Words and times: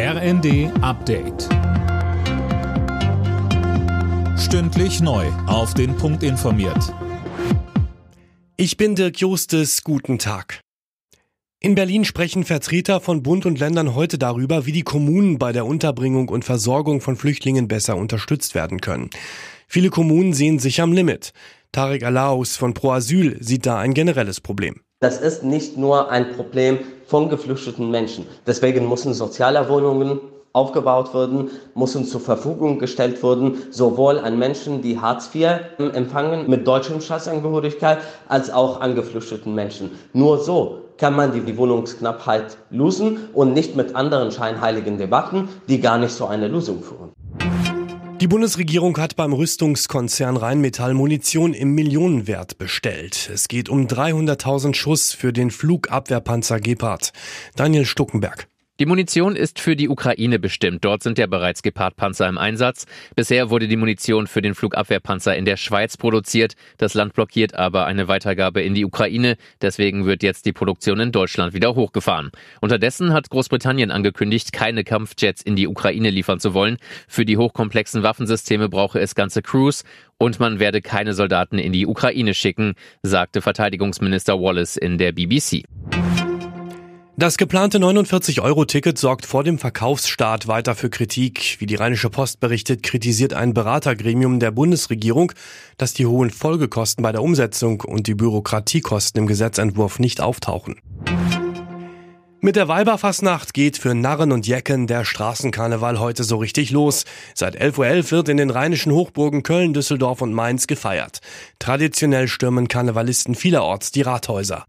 RND 0.00 0.70
Update. 0.80 1.48
Stündlich 4.38 5.00
neu. 5.00 5.26
Auf 5.48 5.74
den 5.74 5.96
Punkt 5.96 6.22
informiert. 6.22 6.94
Ich 8.56 8.76
bin 8.76 8.94
Dirk 8.94 9.18
Justes. 9.18 9.82
Guten 9.82 10.20
Tag. 10.20 10.60
In 11.58 11.74
Berlin 11.74 12.04
sprechen 12.04 12.44
Vertreter 12.44 13.00
von 13.00 13.24
Bund 13.24 13.44
und 13.44 13.58
Ländern 13.58 13.96
heute 13.96 14.18
darüber, 14.18 14.66
wie 14.66 14.72
die 14.72 14.84
Kommunen 14.84 15.36
bei 15.36 15.50
der 15.50 15.66
Unterbringung 15.66 16.28
und 16.28 16.44
Versorgung 16.44 17.00
von 17.00 17.16
Flüchtlingen 17.16 17.66
besser 17.66 17.96
unterstützt 17.96 18.54
werden 18.54 18.80
können. 18.80 19.10
Viele 19.66 19.90
Kommunen 19.90 20.32
sehen 20.32 20.60
sich 20.60 20.80
am 20.80 20.92
Limit. 20.92 21.32
Tarek 21.72 22.04
Alaus 22.04 22.56
von 22.56 22.72
Pro 22.72 22.92
Asyl 22.92 23.36
sieht 23.42 23.66
da 23.66 23.80
ein 23.80 23.94
generelles 23.94 24.40
Problem. 24.40 24.80
Das 25.00 25.20
ist 25.20 25.44
nicht 25.44 25.76
nur 25.76 26.10
ein 26.10 26.32
Problem 26.32 26.80
von 27.06 27.28
geflüchteten 27.28 27.88
Menschen. 27.88 28.26
Deswegen 28.48 28.88
müssen 28.88 29.14
soziale 29.14 29.68
Wohnungen 29.68 30.18
aufgebaut 30.52 31.14
werden, 31.14 31.50
müssen 31.76 32.04
zur 32.04 32.20
Verfügung 32.20 32.80
gestellt 32.80 33.22
werden, 33.22 33.58
sowohl 33.70 34.18
an 34.18 34.40
Menschen, 34.40 34.82
die 34.82 34.98
Hartz 35.00 35.32
IV 35.32 35.50
empfangen 35.78 36.50
mit 36.50 36.66
deutschem 36.66 37.00
Staatsangehörigkeit, 37.00 37.98
als 38.26 38.50
auch 38.50 38.80
an 38.80 38.96
geflüchteten 38.96 39.54
Menschen. 39.54 39.92
Nur 40.14 40.38
so 40.38 40.80
kann 40.96 41.14
man 41.14 41.30
die 41.30 41.56
Wohnungsknappheit 41.56 42.56
lösen 42.70 43.28
und 43.34 43.52
nicht 43.52 43.76
mit 43.76 43.94
anderen 43.94 44.32
scheinheiligen 44.32 44.98
Debatten, 44.98 45.48
die 45.68 45.80
gar 45.80 45.98
nicht 45.98 46.16
zu 46.16 46.26
einer 46.26 46.48
Lösung 46.48 46.82
führen. 46.82 47.12
Die 48.20 48.26
Bundesregierung 48.26 48.98
hat 48.98 49.14
beim 49.14 49.32
Rüstungskonzern 49.32 50.36
Rheinmetall 50.36 50.92
Munition 50.92 51.54
im 51.54 51.76
Millionenwert 51.76 52.58
bestellt. 52.58 53.30
Es 53.32 53.46
geht 53.46 53.68
um 53.68 53.86
300.000 53.86 54.74
Schuss 54.74 55.12
für 55.12 55.32
den 55.32 55.52
Flugabwehrpanzer 55.52 56.58
Gepard. 56.58 57.12
Daniel 57.54 57.86
Stuckenberg. 57.86 58.48
Die 58.80 58.86
Munition 58.86 59.34
ist 59.34 59.58
für 59.58 59.74
die 59.74 59.88
Ukraine 59.88 60.38
bestimmt. 60.38 60.84
Dort 60.84 61.02
sind 61.02 61.18
ja 61.18 61.26
bereits 61.26 61.62
Gepard-Panzer 61.62 62.28
im 62.28 62.38
Einsatz. 62.38 62.86
Bisher 63.16 63.50
wurde 63.50 63.66
die 63.66 63.76
Munition 63.76 64.28
für 64.28 64.40
den 64.40 64.54
Flugabwehrpanzer 64.54 65.36
in 65.36 65.44
der 65.44 65.56
Schweiz 65.56 65.96
produziert. 65.96 66.54
Das 66.76 66.94
Land 66.94 67.12
blockiert 67.12 67.56
aber 67.56 67.86
eine 67.86 68.06
Weitergabe 68.06 68.62
in 68.62 68.74
die 68.74 68.84
Ukraine. 68.84 69.36
Deswegen 69.60 70.06
wird 70.06 70.22
jetzt 70.22 70.46
die 70.46 70.52
Produktion 70.52 71.00
in 71.00 71.10
Deutschland 71.10 71.54
wieder 71.54 71.74
hochgefahren. 71.74 72.30
Unterdessen 72.60 73.12
hat 73.12 73.30
Großbritannien 73.30 73.90
angekündigt, 73.90 74.52
keine 74.52 74.84
Kampfjets 74.84 75.42
in 75.42 75.56
die 75.56 75.66
Ukraine 75.66 76.10
liefern 76.10 76.38
zu 76.38 76.54
wollen. 76.54 76.76
Für 77.08 77.24
die 77.24 77.36
hochkomplexen 77.36 78.04
Waffensysteme 78.04 78.68
brauche 78.68 79.00
es 79.00 79.16
ganze 79.16 79.42
Crews 79.42 79.82
und 80.18 80.38
man 80.38 80.60
werde 80.60 80.82
keine 80.82 81.14
Soldaten 81.14 81.58
in 81.58 81.72
die 81.72 81.88
Ukraine 81.88 82.32
schicken, 82.32 82.74
sagte 83.02 83.42
Verteidigungsminister 83.42 84.40
Wallace 84.40 84.76
in 84.76 84.98
der 84.98 85.10
BBC. 85.10 85.64
Das 87.18 87.36
geplante 87.36 87.78
49-Euro-Ticket 87.78 88.96
sorgt 88.96 89.26
vor 89.26 89.42
dem 89.42 89.58
Verkaufsstart 89.58 90.46
weiter 90.46 90.76
für 90.76 90.88
Kritik. 90.88 91.56
Wie 91.58 91.66
die 91.66 91.74
Rheinische 91.74 92.10
Post 92.10 92.38
berichtet, 92.38 92.84
kritisiert 92.84 93.34
ein 93.34 93.54
Beratergremium 93.54 94.38
der 94.38 94.52
Bundesregierung, 94.52 95.32
dass 95.78 95.94
die 95.94 96.06
hohen 96.06 96.30
Folgekosten 96.30 97.02
bei 97.02 97.10
der 97.10 97.24
Umsetzung 97.24 97.80
und 97.80 98.06
die 98.06 98.14
Bürokratiekosten 98.14 99.20
im 99.20 99.26
Gesetzentwurf 99.26 99.98
nicht 99.98 100.20
auftauchen. 100.20 100.76
Mit 102.40 102.54
der 102.54 102.68
Weiberfassnacht 102.68 103.52
geht 103.52 103.78
für 103.78 103.96
Narren 103.96 104.30
und 104.30 104.46
Jecken 104.46 104.86
der 104.86 105.04
Straßenkarneval 105.04 105.98
heute 105.98 106.22
so 106.22 106.36
richtig 106.36 106.70
los. 106.70 107.04
Seit 107.34 107.60
11.11 107.60 107.80
Uhr 107.80 108.10
wird 108.12 108.28
in 108.28 108.36
den 108.36 108.50
rheinischen 108.50 108.92
Hochburgen 108.92 109.42
Köln, 109.42 109.74
Düsseldorf 109.74 110.22
und 110.22 110.34
Mainz 110.34 110.68
gefeiert. 110.68 111.18
Traditionell 111.58 112.28
stürmen 112.28 112.68
Karnevalisten 112.68 113.34
vielerorts 113.34 113.90
die 113.90 114.02
Rathäuser. 114.02 114.66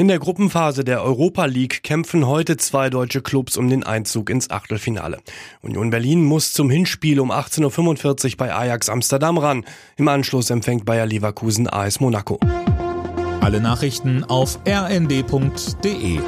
In 0.00 0.08
der 0.08 0.18
Gruppenphase 0.18 0.82
der 0.82 1.02
Europa 1.02 1.44
League 1.44 1.82
kämpfen 1.82 2.26
heute 2.26 2.56
zwei 2.56 2.88
deutsche 2.88 3.20
Clubs 3.20 3.58
um 3.58 3.68
den 3.68 3.84
Einzug 3.84 4.30
ins 4.30 4.48
Achtelfinale. 4.48 5.18
Union 5.60 5.90
Berlin 5.90 6.24
muss 6.24 6.54
zum 6.54 6.70
Hinspiel 6.70 7.20
um 7.20 7.30
18.45 7.30 8.30
Uhr 8.30 8.36
bei 8.38 8.54
Ajax 8.54 8.88
Amsterdam 8.88 9.36
ran. 9.36 9.66
Im 9.98 10.08
Anschluss 10.08 10.48
empfängt 10.48 10.86
Bayer 10.86 11.04
Leverkusen 11.04 11.68
AS 11.68 12.00
Monaco. 12.00 12.40
Alle 13.42 13.60
Nachrichten 13.60 14.24
auf 14.24 14.58
rnd.de 14.66 16.20